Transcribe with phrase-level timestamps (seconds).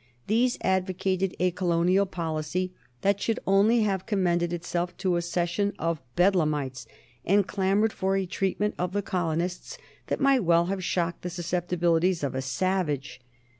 [0.25, 6.01] These advocated a colonial policy that should only have commended itself to a session of
[6.15, 6.87] Bedlamites,
[7.23, 9.77] and clamored for a treatment of the colonists
[10.07, 13.21] that might well have shocked the susceptibilities of a savage.